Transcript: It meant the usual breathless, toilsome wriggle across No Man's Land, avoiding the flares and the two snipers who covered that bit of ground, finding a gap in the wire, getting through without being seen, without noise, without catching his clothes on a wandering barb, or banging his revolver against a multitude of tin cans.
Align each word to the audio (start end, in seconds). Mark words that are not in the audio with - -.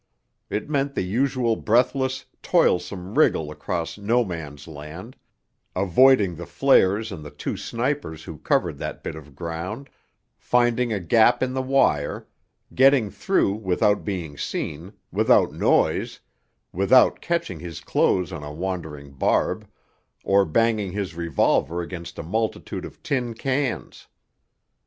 It 0.49 0.67
meant 0.67 0.95
the 0.95 1.03
usual 1.03 1.55
breathless, 1.55 2.25
toilsome 2.41 3.13
wriggle 3.19 3.51
across 3.51 3.99
No 3.99 4.25
Man's 4.25 4.67
Land, 4.67 5.15
avoiding 5.75 6.33
the 6.33 6.47
flares 6.47 7.11
and 7.11 7.23
the 7.23 7.29
two 7.29 7.55
snipers 7.55 8.23
who 8.23 8.39
covered 8.39 8.79
that 8.79 9.03
bit 9.03 9.13
of 9.15 9.35
ground, 9.35 9.91
finding 10.39 10.91
a 10.91 10.99
gap 10.99 11.43
in 11.43 11.53
the 11.53 11.61
wire, 11.61 12.27
getting 12.73 13.11
through 13.11 13.53
without 13.53 14.03
being 14.03 14.39
seen, 14.39 14.93
without 15.11 15.53
noise, 15.53 16.19
without 16.71 17.21
catching 17.21 17.59
his 17.59 17.79
clothes 17.79 18.31
on 18.31 18.41
a 18.41 18.51
wandering 18.51 19.11
barb, 19.11 19.69
or 20.23 20.45
banging 20.45 20.93
his 20.93 21.13
revolver 21.13 21.79
against 21.83 22.17
a 22.17 22.23
multitude 22.23 22.85
of 22.85 23.03
tin 23.03 23.35
cans. 23.35 24.07